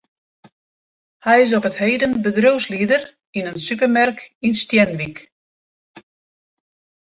Hy 1.25 1.35
is 1.45 1.53
op 1.57 1.65
't 1.73 1.81
heden 1.85 2.11
bedriuwslieder 2.25 3.01
yn 3.37 3.49
in 3.51 3.59
supermerk 3.67 4.19
yn 4.47 4.55
Stienwyk. 4.61 5.17